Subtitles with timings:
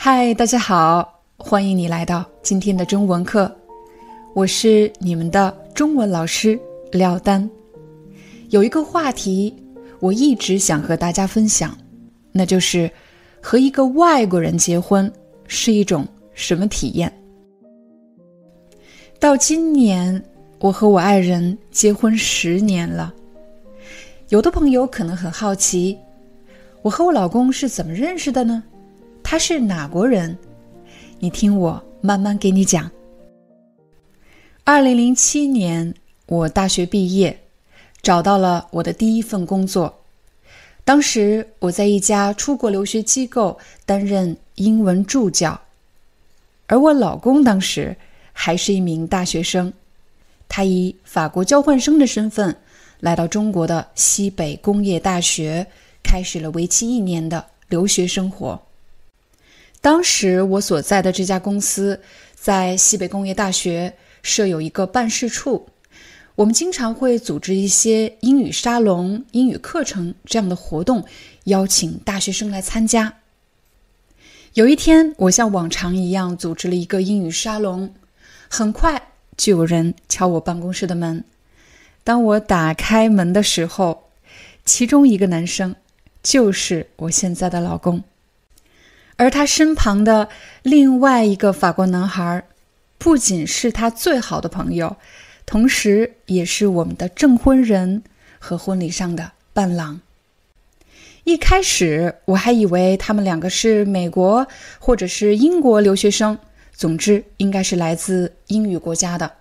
[0.00, 3.52] 嗨，大家好，欢迎你来到今天的中文课，
[4.32, 6.56] 我是你们的中文老师
[6.92, 7.50] 廖丹。
[8.50, 9.52] 有一个话题，
[9.98, 11.76] 我一直想和大家分享，
[12.30, 12.88] 那就是
[13.42, 15.12] 和一个外国人结婚
[15.48, 17.12] 是一种什么体验。
[19.18, 20.24] 到今年，
[20.60, 23.12] 我和我爱人结婚十年了。
[24.28, 25.98] 有的朋友可能很好奇，
[26.82, 28.62] 我和我老公是怎么认识的呢？
[29.30, 30.38] 他是哪国人？
[31.18, 32.90] 你听我慢慢给你讲。
[34.64, 35.94] 二零零七年，
[36.24, 37.38] 我大学毕业，
[38.00, 39.94] 找到了我的第一份工作。
[40.82, 45.60] 当时我在一家出国留学机构担任英文助教，
[46.66, 47.94] 而我老公当时
[48.32, 49.70] 还是一名大学生，
[50.48, 52.56] 他以法国交换生的身份
[53.00, 55.66] 来到中国的西北工业大学，
[56.02, 58.58] 开始了为期一年的留学生活。
[59.80, 62.00] 当时我所在的这家公司
[62.34, 65.68] 在西北工业大学设有一个办事处，
[66.34, 71.04] 我们经常会组织一些英语沙龙、英语课程这样的活动，
[71.44, 73.14] 邀请大学生来参加。
[74.54, 77.94] 有一天，我像往常一样组织了一个英语沙龙，
[78.48, 81.24] 很快就有人敲我办公室的门。
[82.02, 84.10] 当我打开门的时候，
[84.64, 85.76] 其中一个男生
[86.22, 88.02] 就是我现在的老公。
[89.18, 90.28] 而他身旁的
[90.62, 92.44] 另外一个法国男孩，
[92.98, 94.96] 不仅是他最好的朋友，
[95.44, 98.04] 同时也是我们的证婚人
[98.38, 100.00] 和婚礼上的伴郎。
[101.24, 104.46] 一开始我还以为他们两个是美国
[104.78, 106.38] 或者是英国留学生，
[106.72, 109.32] 总之应该是来自英语国家的。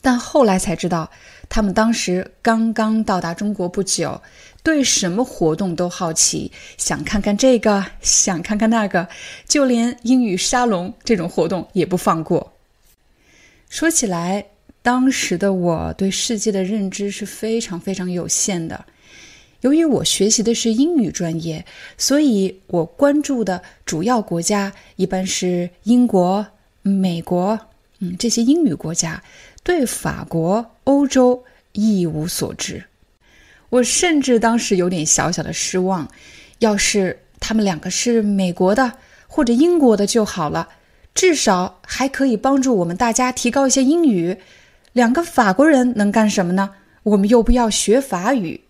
[0.00, 1.10] 但后来才知道，
[1.48, 4.20] 他们当时刚刚到达中国不久，
[4.62, 9.08] 对什么活动都好奇，想看看这个，想看看那个，
[9.46, 12.52] 就连英语沙龙这种活动也不放过。
[13.70, 14.46] 说起来，
[14.82, 18.84] 当时的我对世界的认知是非常非常有限的。
[19.62, 21.64] 由于我学习的是英语专业，
[21.96, 26.46] 所以我关注的主要国家一般是英国、
[26.82, 27.58] 美国，
[27.98, 29.22] 嗯，这些英语国家。
[29.64, 32.84] 对法国、欧洲一无所知，
[33.70, 36.08] 我甚至当时有点小小的失望。
[36.60, 38.94] 要是他们两个是美国的
[39.28, 40.68] 或者英国的就好了，
[41.14, 44.38] 至少还可以帮助我们大家提高一些英语。
[44.92, 46.74] 两个法国人能干什么呢？
[47.04, 48.60] 我们又不要学法语。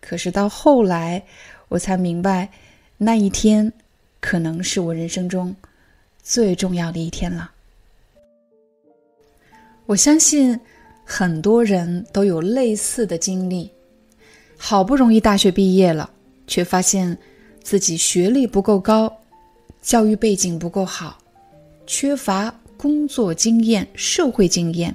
[0.00, 1.24] 可是到后来，
[1.68, 2.48] 我才明白，
[2.96, 3.72] 那一天
[4.20, 5.54] 可能是我人生中
[6.22, 7.50] 最重要的一天了。
[9.86, 10.58] 我相信
[11.04, 13.70] 很多人都有类似的经历，
[14.64, 16.08] 好不容易大学毕业了，
[16.46, 17.18] 却发现
[17.64, 19.12] 自己学历不够高，
[19.82, 21.18] 教育背景不够好，
[21.84, 24.94] 缺乏工作经验、社会经验，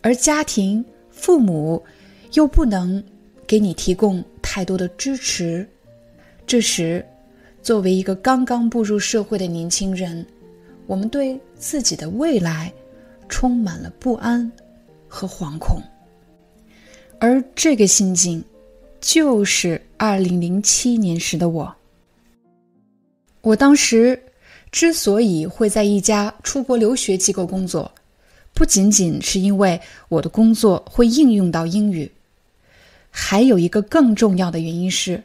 [0.00, 1.84] 而家庭、父母
[2.32, 3.04] 又不能
[3.46, 5.68] 给你提供太多的支持。
[6.46, 7.04] 这时，
[7.62, 10.26] 作为一个刚刚步入社会的年轻人，
[10.86, 12.72] 我们对自己的未来。
[13.28, 14.50] 充满了不安
[15.08, 15.82] 和惶恐，
[17.18, 18.42] 而这个心境，
[19.00, 21.76] 就是二零零七年时的我。
[23.42, 24.20] 我当时
[24.72, 27.92] 之所以会在一家出国留学机构工作，
[28.52, 32.10] 不仅仅是因为我的工作会应用到英语，
[33.10, 35.22] 还有一个更重要的原因是，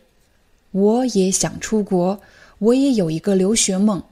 [0.72, 2.22] 我也想出国，
[2.60, 4.04] 我也有一个留学梦。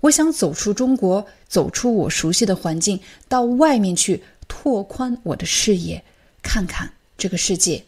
[0.00, 2.98] 我想走出中国，走出我熟悉的环境，
[3.28, 6.04] 到外面去拓宽我的视野，
[6.42, 7.84] 看看这个世界。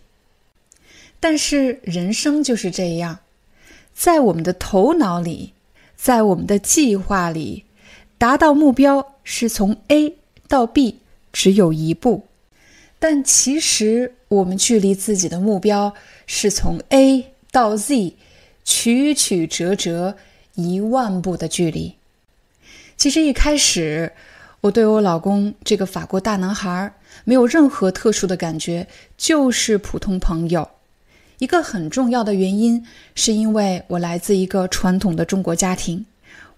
[1.25, 3.21] 但是人生就是这样，
[3.95, 5.55] 在我们的头脑里，
[5.97, 7.65] 在我们的计划里，
[8.19, 10.17] 达到目标是从 A
[10.49, 10.99] 到 B
[11.33, 12.27] 只有一步，
[12.99, 15.95] 但其实我们距离自己的目标
[16.27, 18.17] 是从 A 到 Z
[18.63, 20.19] 曲曲折折
[20.53, 21.95] 一万步的距离。
[22.99, 24.13] 其实一开始，
[24.61, 26.93] 我对我老公这个法国大男孩
[27.25, 28.87] 没有任何特殊的感觉，
[29.17, 30.69] 就是普通朋友。
[31.39, 32.85] 一个很重要的原因，
[33.15, 36.07] 是因为我来自一个传统的中国家庭，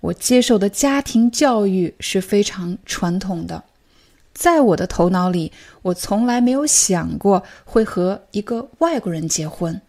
[0.00, 3.64] 我接受的家庭教育是非常传统的，
[4.34, 5.50] 在我的头脑里，
[5.82, 9.80] 我从来没有想过会和一个外国人结婚。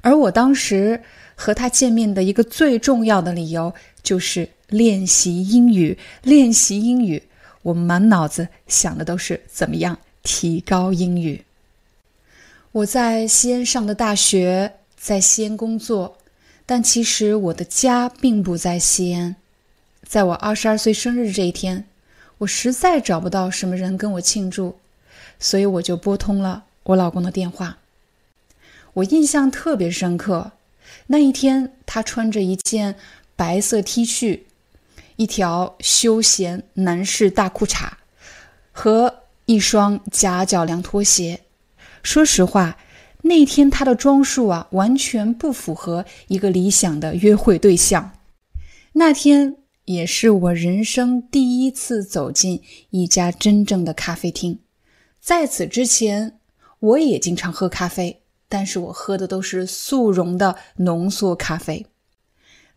[0.00, 1.02] 而我当时
[1.34, 7.22] 和他见面的一个最重要的理由就是练习英语，练习英语。
[7.62, 11.42] 我满脑子想的都是怎么样提高英语。
[12.76, 16.18] 我在西安上的大学，在西安工作。
[16.66, 19.36] 但其实我的家并不在西安，
[20.02, 21.86] 在我二十二岁生日这一天，
[22.36, 24.76] 我实在找不到什么人跟我庆祝，
[25.38, 27.78] 所以我就拨通了我老公的电话。
[28.92, 30.52] 我印象特别深刻，
[31.06, 32.96] 那一天他穿着一件
[33.36, 34.40] 白色 T 恤，
[35.16, 37.88] 一条休闲男士大裤衩
[38.70, 41.40] 和一双夹脚凉拖鞋。
[42.02, 42.78] 说实话。
[43.22, 48.12] 那天他的装束啊，完全不符合一个理想的约会对象。
[48.92, 49.56] 那天
[49.86, 54.60] 也是我人生第一次走进一家真正的咖啡厅。
[55.20, 56.38] 在此之前，
[56.78, 61.84] 我也经常喝咖啡，但是我喝的都是速溶的浓缩咖啡。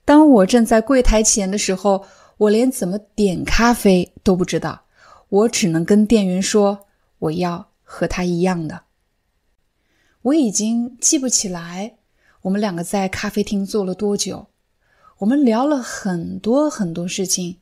[0.04, 2.06] 当我站在柜台前的时候，
[2.38, 4.86] 我连怎么点咖啡都不知道，
[5.30, 6.88] 我只能跟店员说
[7.20, 8.82] 我要和他一样的。
[10.24, 11.96] 我已经记不起来
[12.42, 14.48] 我们两个在咖啡厅坐了多久。
[15.20, 17.58] 我们聊了很多很多事情，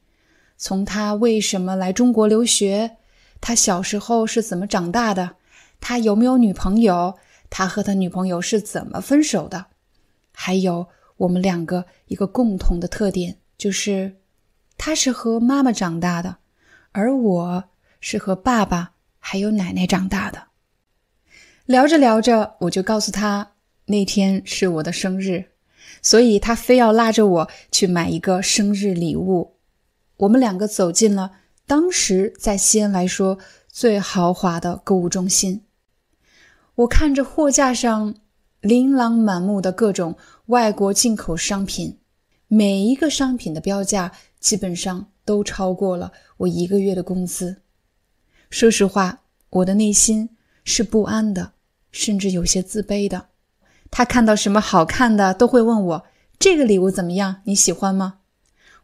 [0.57, 2.97] 从他为什么来中国留学，
[3.39, 5.35] 他小时候是怎么长大的，
[5.79, 7.17] 他有没有女朋友，
[7.49, 9.67] 他和他女朋友是怎么分手的，
[10.31, 10.87] 还有
[11.17, 14.17] 我们两个一个共同的特点，就是
[14.77, 16.37] 他是和妈妈长大的，
[16.91, 17.63] 而我
[17.99, 20.46] 是和爸爸还有奶奶长大的。
[21.67, 23.51] 聊着聊着，我就告诉他
[23.87, 25.47] 那天是我的生日，
[26.01, 29.57] 所以他非要拉着我去买一个生日礼物。
[30.15, 31.33] 我们两个走进了
[31.65, 33.37] 当时在西安来说
[33.69, 35.65] 最豪华的购物中心。
[36.75, 38.15] 我看着货架上
[38.61, 40.15] 琳琅满目的各种
[40.45, 41.97] 外国进口商品，
[42.47, 47.57] 每一个商品的标价基本上都超过了我一个月的工资。
[48.49, 50.29] 说实话，我的内心
[50.63, 51.51] 是不安的。
[51.97, 53.29] 甚至有些自卑的，
[53.89, 56.05] 他看到什么好看的都会问我
[56.37, 57.41] ：“这个礼物怎么样？
[57.45, 58.19] 你喜欢吗？”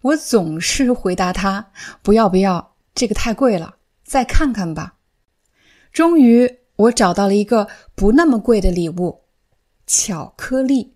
[0.01, 1.71] 我总是回答他
[2.01, 4.95] ：“不要不要，这个太贵了，再看看吧。”
[5.93, 9.21] 终于，我找到了一个不那么贵的礼物——
[9.85, 10.95] 巧克力。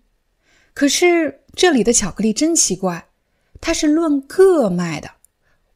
[0.74, 3.06] 可是这里的巧克力真奇怪，
[3.60, 5.12] 它是论个卖的，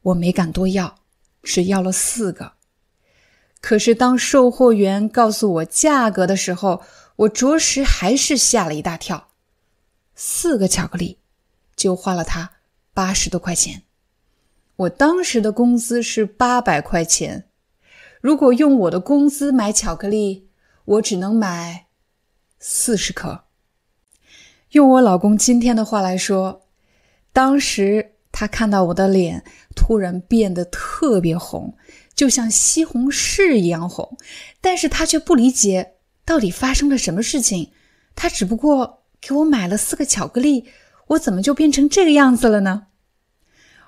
[0.01, 0.95] 我没敢多要，
[1.41, 2.53] 只要了四个。
[3.65, 6.81] 可是，当售货员告诉我价格的时候，
[7.15, 9.29] 我着实还是吓了一大跳。
[10.15, 11.17] 四个巧克力
[11.73, 12.51] 就花了他
[12.93, 13.83] 八十多块钱。
[14.75, 17.45] 我当时的工资是八百块钱，
[18.19, 20.49] 如果用我的工资买巧克力，
[20.83, 21.85] 我只能买
[22.59, 23.45] 四十颗。
[24.71, 26.63] 用我老公今天的话来说，
[27.31, 29.41] 当时他看到我的脸
[29.73, 31.73] 突然变得特别红。
[32.15, 34.17] 就像西红柿一样红，
[34.61, 35.93] 但是他却不理解
[36.25, 37.71] 到底发生了什么事情。
[38.15, 40.65] 他只不过给我买了四个巧克力，
[41.07, 42.87] 我怎么就变成这个样子了呢？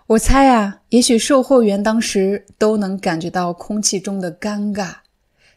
[0.07, 4.95] 我猜啊，也许售货员当时都能感觉到空气中的尴尬。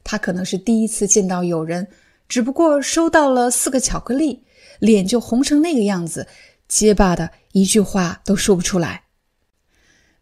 [0.04, 1.88] 他可能是第一次见到有人，
[2.28, 4.44] 只不过收到了四个巧克力，
[4.78, 6.26] 脸就红成那个样子，
[6.66, 9.04] 结巴的一句话都说不出来。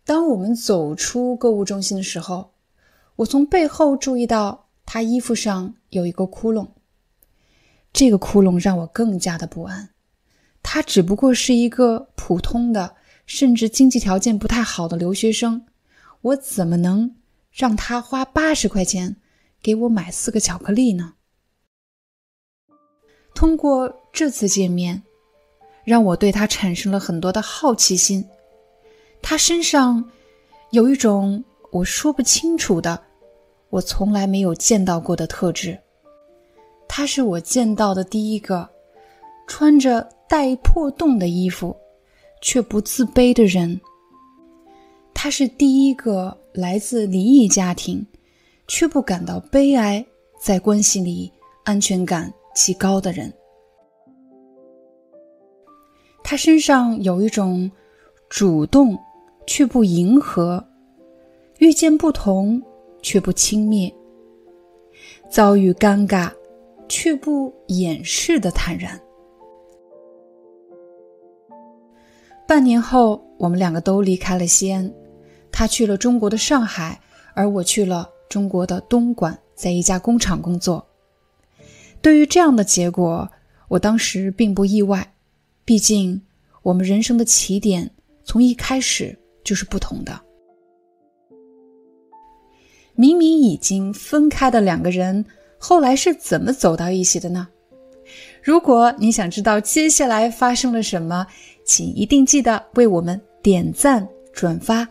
[0.06, 2.52] 当我们走出购物中心的时候，
[3.16, 6.68] 我从背后注意到他衣服上有一个窟窿。
[7.92, 9.90] 这个窟窿让我更加的不安。
[10.62, 12.94] 他只不过是一个普通的，
[13.26, 15.66] 甚至经济条件不太好的留学生，
[16.20, 17.16] 我怎么能
[17.50, 19.16] 让他花八十块钱
[19.60, 21.14] 给我买四个巧克力呢？
[23.34, 25.02] 通过这次见面，
[25.82, 28.28] 让我对他产生了很多的好奇心。
[29.28, 30.08] 他身上
[30.70, 31.42] 有一种
[31.72, 33.02] 我说不清楚的、
[33.70, 35.76] 我从来没有见到过的特质。
[36.86, 38.68] 他是我见到的第一个
[39.48, 41.76] 穿着带破洞的衣服
[42.40, 43.80] 却不自卑的人。
[45.12, 48.06] 他是第一个来自离异家庭
[48.68, 50.06] 却不感到悲哀，
[50.40, 51.32] 在关系里
[51.64, 53.32] 安全感极高的人。
[56.22, 57.68] 他身上有一种
[58.28, 58.96] 主动。
[59.46, 60.64] 却不迎合，
[61.58, 62.60] 遇见不同
[63.00, 63.92] 却不轻蔑，
[65.30, 66.30] 遭遇尴尬
[66.88, 69.00] 却不掩饰的坦然。
[72.46, 74.92] 半年后，我们两个都离开了西安，
[75.50, 77.00] 他去了中国的上海，
[77.34, 80.86] 而我去了中国的东莞，在一家工厂工作。
[82.00, 83.28] 对于这样的结果，
[83.68, 85.14] 我当时并不意外，
[85.64, 86.22] 毕竟
[86.62, 87.90] 我们人生的起点
[88.22, 90.20] 从一开始就是不同的。
[92.96, 95.24] 明明已经分开的两个人，
[95.58, 97.46] 后来是怎么走到一起的呢？
[98.42, 101.26] 如果你想知道接下来发生了什么，
[101.64, 104.86] 请一定记得为我们点赞转发。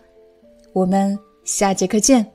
[0.73, 2.34] 我们下节课见。